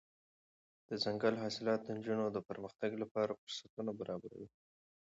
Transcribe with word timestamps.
دځنګل 0.87 1.35
حاصلات 1.41 1.79
د 1.83 1.87
نجونو 1.97 2.25
د 2.31 2.37
پرمختګ 2.49 2.91
لپاره 3.03 3.37
فرصتونه 3.41 3.91
برابروي. 3.99 4.47